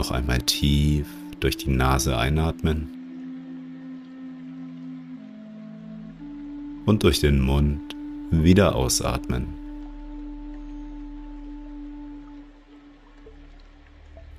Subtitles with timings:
[0.00, 1.06] Noch einmal tief
[1.40, 2.88] durch die Nase einatmen
[6.86, 7.94] und durch den Mund
[8.30, 9.48] wieder ausatmen.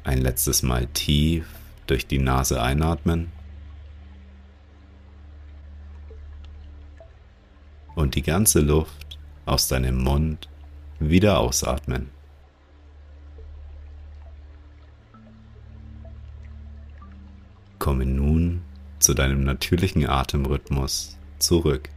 [0.04, 1.46] Ein letztes Mal tief
[1.86, 3.32] durch die Nase einatmen
[7.94, 10.50] und die ganze Luft aus deinem Mund
[11.00, 12.10] wieder ausatmen.
[17.82, 18.62] Komme nun
[19.00, 21.90] zu deinem natürlichen Atemrhythmus zurück.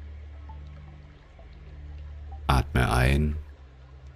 [2.47, 3.37] Atme ein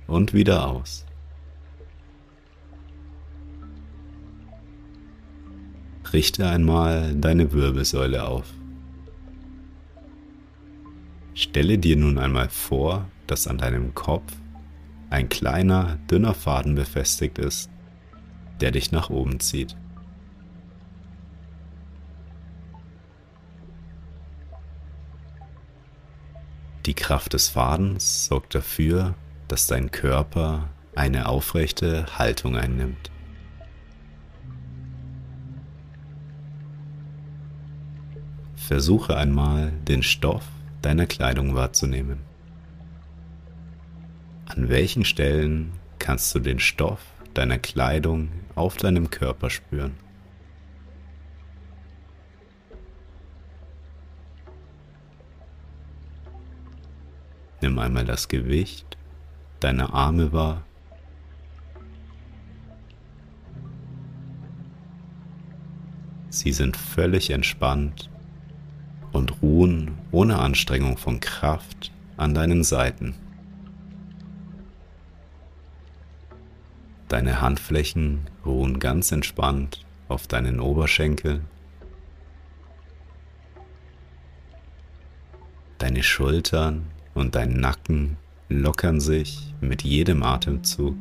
[0.07, 1.05] und wieder aus.
[6.11, 8.47] Richte einmal deine Wirbelsäule auf.
[11.35, 14.33] Stelle dir nun einmal vor, dass an deinem Kopf
[15.11, 17.69] ein kleiner, dünner Faden befestigt ist,
[18.63, 19.77] der dich nach oben zieht.
[26.99, 29.15] Kraft des Fadens sorgt dafür,
[29.47, 33.11] dass dein Körper eine aufrechte Haltung einnimmt.
[38.57, 40.45] Versuche einmal den Stoff
[40.83, 42.19] deiner Kleidung wahrzunehmen.
[44.47, 47.01] An welchen Stellen kannst du den Stoff
[47.33, 50.08] deiner Kleidung auf deinem Körper spüren?
[57.61, 58.97] Nimm einmal das Gewicht
[59.61, 60.63] deiner Arme wahr.
[66.31, 68.11] Sie sind völlig entspannt
[69.13, 73.15] und ruhen ohne Anstrengung von Kraft an deinen Seiten.
[77.09, 81.47] Deine Handflächen ruhen ganz entspannt auf deinen Oberschenkeln.
[85.79, 86.87] Deine Schultern
[87.19, 88.17] und dein Nacken
[88.49, 90.97] lockern sich mit jedem Atemzug.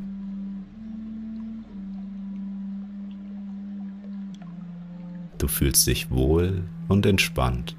[5.38, 7.76] Du fühlst dich wohl und entspannt.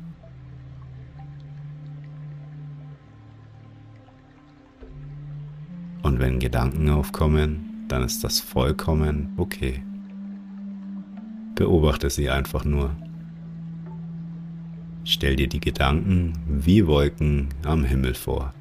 [6.01, 9.83] Und wenn Gedanken aufkommen, dann ist das vollkommen okay.
[11.55, 12.95] Beobachte sie einfach nur.
[15.03, 18.53] Stell dir die Gedanken wie Wolken am Himmel vor.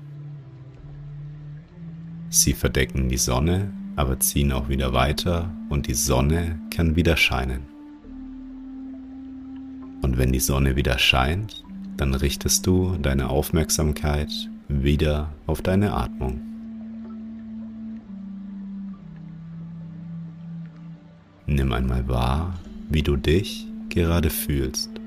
[2.31, 7.62] Sie verdecken die Sonne, aber ziehen auch wieder weiter und die Sonne kann wieder scheinen.
[10.03, 11.65] Und wenn die Sonne wieder scheint,
[11.97, 14.31] dann richtest du deine Aufmerksamkeit
[14.69, 16.41] wieder auf deine Atmung.
[21.47, 22.55] Nimm einmal wahr,
[22.91, 24.98] wie du dich gerade fühlst.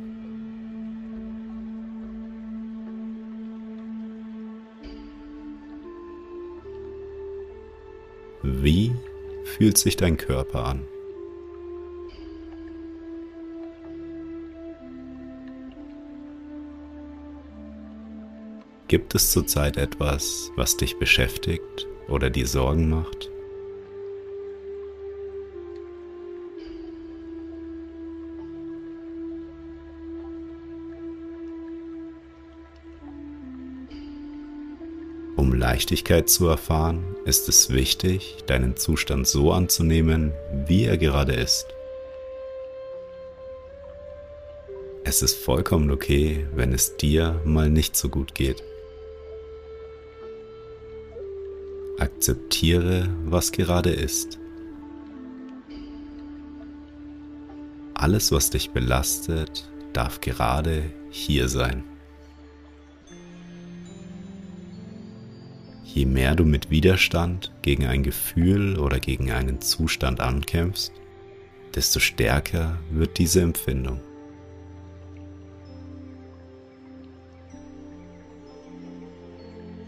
[8.53, 8.91] Wie
[9.45, 10.85] fühlt sich dein Körper an?
[18.89, 23.30] Gibt es zurzeit etwas, was dich beschäftigt oder dir Sorgen macht?
[35.71, 40.33] Leichtigkeit zu erfahren, ist es wichtig, deinen Zustand so anzunehmen,
[40.65, 41.65] wie er gerade ist.
[45.05, 48.61] Es ist vollkommen okay, wenn es dir mal nicht so gut geht.
[51.99, 54.39] Akzeptiere, was gerade ist.
[57.93, 61.85] Alles, was dich belastet, darf gerade hier sein.
[65.93, 70.93] Je mehr du mit Widerstand gegen ein Gefühl oder gegen einen Zustand ankämpfst,
[71.75, 73.99] desto stärker wird diese Empfindung.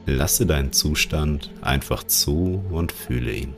[0.05, 3.55] Lasse deinen Zustand einfach zu und fühle ihn.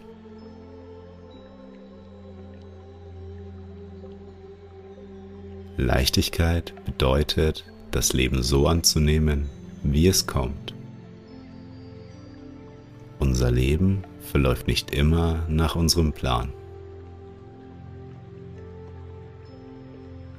[5.77, 9.49] Leichtigkeit bedeutet, das Leben so anzunehmen,
[9.81, 10.75] wie es kommt.
[13.25, 16.53] Unser Leben verläuft nicht immer nach unserem Plan.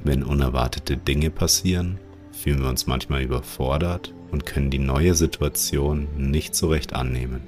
[0.05, 1.99] Wenn unerwartete Dinge passieren,
[2.31, 7.41] fühlen wir uns manchmal überfordert und können die neue Situation nicht so recht annehmen.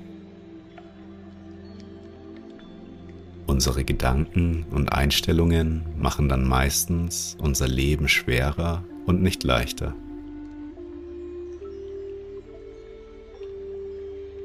[3.46, 9.94] Unsere Gedanken und Einstellungen machen dann meistens unser Leben schwerer und nicht leichter.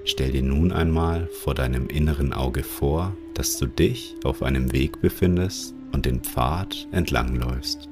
[0.06, 5.00] Stell dir nun einmal vor deinem inneren Auge vor, dass du dich auf einem Weg
[5.02, 7.88] befindest und den Pfad entlangläufst.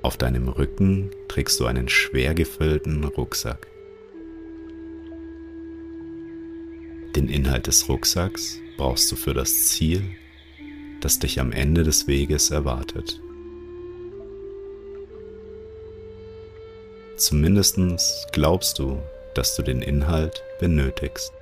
[0.00, 3.66] Auf deinem Rücken trägst du einen schwer gefüllten Rucksack.
[7.16, 10.02] Den Inhalt des Rucksacks brauchst du für das Ziel,
[11.00, 13.20] das dich am Ende des Weges erwartet.
[17.24, 17.78] Zumindest
[18.32, 19.00] glaubst du,
[19.32, 21.32] dass du den Inhalt benötigst.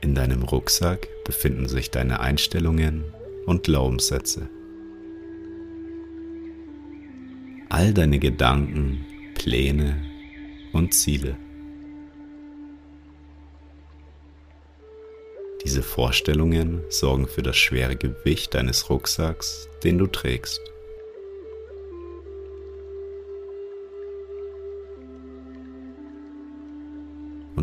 [0.00, 3.12] In deinem Rucksack befinden sich deine Einstellungen
[3.46, 4.48] und Glaubenssätze.
[7.68, 9.04] All deine Gedanken,
[9.34, 10.00] Pläne
[10.72, 11.36] und Ziele.
[15.64, 20.60] Diese Vorstellungen sorgen für das schwere Gewicht deines Rucksacks, den du trägst.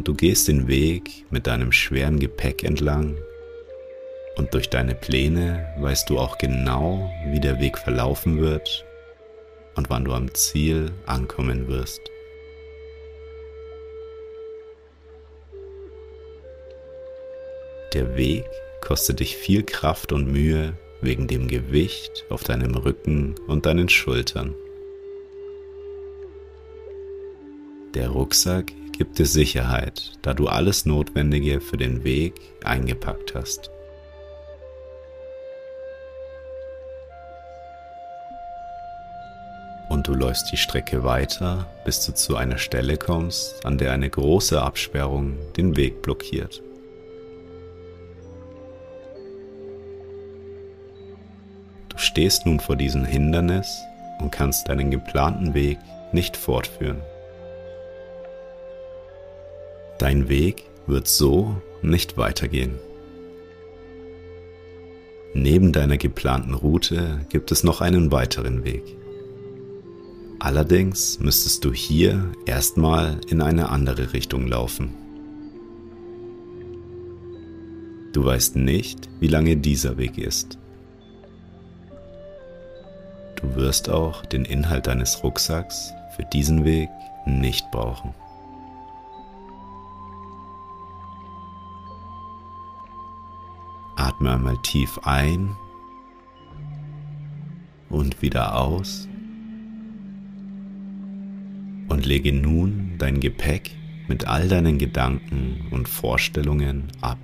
[0.03, 3.15] Und du gehst den Weg mit deinem schweren Gepäck entlang
[4.35, 8.83] und durch deine Pläne weißt du auch genau, wie der Weg verlaufen wird
[9.75, 12.01] und wann du am Ziel ankommen wirst.
[17.93, 18.43] Der Weg
[18.81, 24.53] kostet dich viel Kraft und Mühe wegen dem Gewicht auf deinem Rücken und deinen Schultern.
[27.93, 33.69] Der Rucksack gibt dir Sicherheit, da du alles Notwendige für den Weg eingepackt hast.
[39.89, 44.09] Und du läufst die Strecke weiter, bis du zu einer Stelle kommst, an der eine
[44.09, 46.63] große Absperrung den Weg blockiert.
[52.03, 53.81] stehst nun vor diesem Hindernis
[54.19, 55.79] und kannst deinen geplanten Weg
[56.11, 57.01] nicht fortführen.
[60.03, 62.77] Dein Weg wird so nicht weitergehen.
[65.33, 68.83] Neben deiner geplanten Route gibt es noch einen weiteren Weg.
[70.39, 74.93] Allerdings müsstest du hier erstmal in eine andere Richtung laufen.
[78.11, 80.57] Du weißt nicht, wie lange dieser Weg ist.
[83.37, 86.89] Du wirst auch den Inhalt deines Rucksacks für diesen Weg
[87.25, 88.13] nicht brauchen.
[94.03, 95.55] Atme einmal tief ein
[97.89, 99.07] und wieder aus
[101.87, 103.71] und lege nun dein Gepäck
[104.09, 107.17] mit all deinen Gedanken und Vorstellungen ab.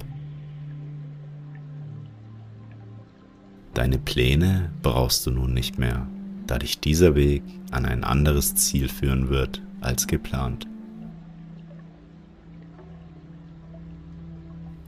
[3.73, 6.07] Deine Pläne brauchst du nun nicht mehr,
[6.47, 10.65] da dich dieser Weg an ein anderes Ziel führen wird als geplant.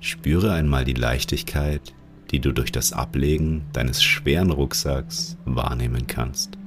[0.03, 1.93] Spüre einmal die Leichtigkeit,
[2.31, 6.57] die du durch das Ablegen deines schweren Rucksacks wahrnehmen kannst.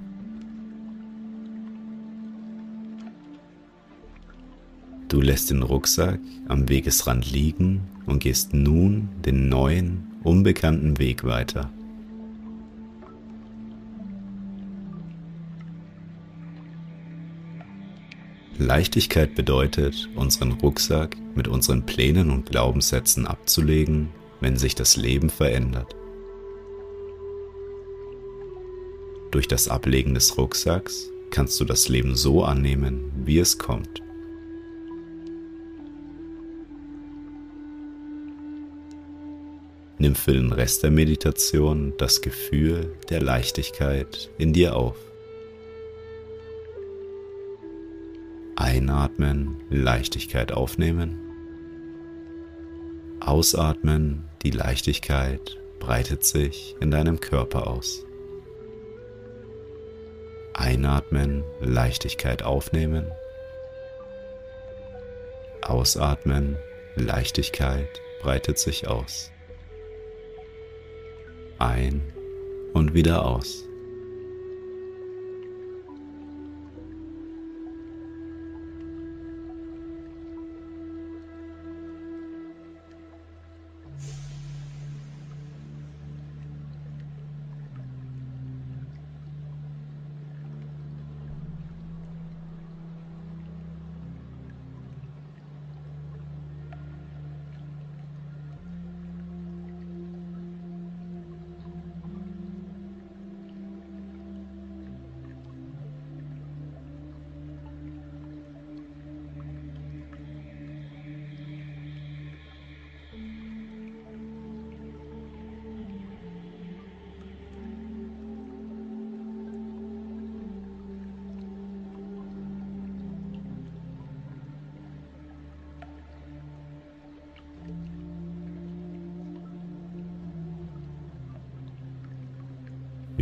[5.09, 11.71] Du lässt den Rucksack am Wegesrand liegen und gehst nun den neuen, unbekannten Weg weiter.
[18.59, 25.97] Leichtigkeit bedeutet, unseren Rucksack mit unseren Plänen und Glaubenssätzen abzulegen, wenn sich das Leben verändert.
[29.33, 34.01] Durch das Ablegen des Rucksacks kannst du das Leben so annehmen, wie es kommt.
[39.99, 44.97] Nimm für den Rest der Meditation das Gefühl der Leichtigkeit in dir auf.
[48.57, 51.19] Einatmen, Leichtigkeit aufnehmen.
[53.21, 58.05] Ausatmen, die Leichtigkeit breitet sich in deinem Körper aus.
[60.53, 63.11] Einatmen, Leichtigkeit aufnehmen.
[65.63, 66.57] Ausatmen,
[66.97, 69.33] Leichtigkeit breitet sich aus
[71.59, 72.03] ein
[72.73, 73.65] und wieder aus.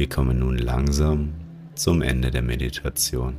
[0.02, 1.32] Wir kommen nun langsam
[1.76, 3.38] zum Ende der Meditation.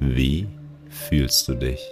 [0.00, 0.48] Wie
[0.88, 1.86] fühlst du dich?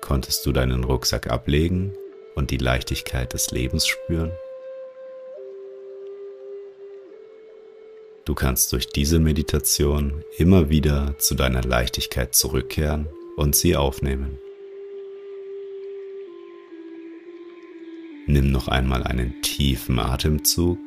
[0.00, 1.92] Konntest du deinen Rucksack ablegen
[2.36, 4.32] und die Leichtigkeit des Lebens spüren?
[8.24, 14.38] Du kannst durch diese Meditation immer wieder zu deiner Leichtigkeit zurückkehren und sie aufnehmen.
[18.30, 20.78] Nimm noch einmal einen tiefen Atemzug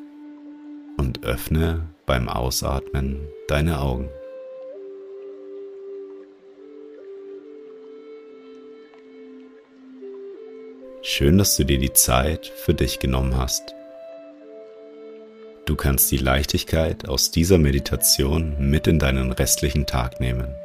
[0.95, 3.19] und öffne beim Ausatmen
[3.49, 4.07] deine Augen.
[11.01, 13.75] Schön, dass du dir die Zeit für dich genommen hast.
[15.65, 20.62] Du kannst die Leichtigkeit aus dieser Meditation mit in deinen restlichen Tag nehmen.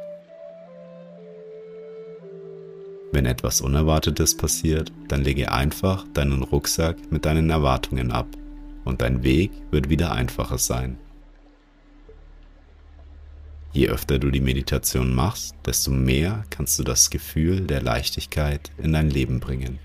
[3.11, 8.27] Wenn etwas Unerwartetes passiert, dann lege einfach deinen Rucksack mit deinen Erwartungen ab
[8.85, 10.97] und dein Weg wird wieder einfacher sein.
[13.71, 18.93] Je öfter du die Meditation machst, desto mehr kannst du das Gefühl der Leichtigkeit in
[18.93, 19.79] dein Leben bringen.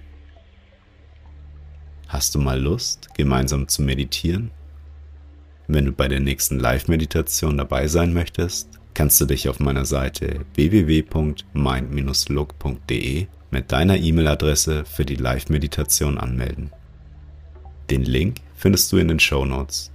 [2.08, 4.50] Hast du mal Lust, gemeinsam zu meditieren?
[5.66, 10.46] Wenn du bei der nächsten Live-Meditation dabei sein möchtest, kannst du dich auf meiner Seite
[10.54, 16.70] www.mind-look.de mit deiner E-Mail-Adresse für die Live-Meditation anmelden.
[17.90, 19.90] Den Link findest du in den Show Notes.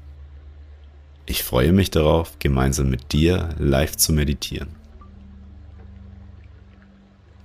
[1.26, 4.70] Ich freue mich darauf, gemeinsam mit dir live zu meditieren.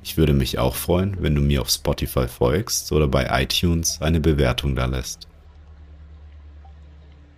[0.03, 4.21] Ich würde mich auch freuen, wenn du mir auf Spotify folgst oder bei iTunes eine
[4.21, 5.29] Bewertung da lässt.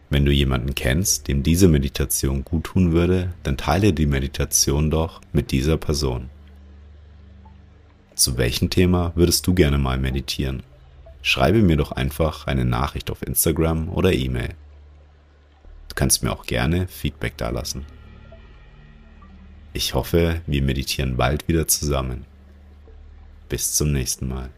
[0.09, 5.21] Wenn du jemanden kennst, dem diese Meditation gut tun würde, dann teile die Meditation doch
[5.33, 6.31] mit dieser Person.
[8.15, 10.63] Zu welchem Thema würdest du gerne mal meditieren?
[11.23, 14.55] Schreibe mir doch einfach eine Nachricht auf Instagram oder E-Mail.
[15.89, 17.85] Du kannst mir auch gerne Feedback dalassen.
[19.73, 22.25] Ich hoffe, wir meditieren bald wieder zusammen.
[23.49, 24.51] Bis zum nächsten Mal.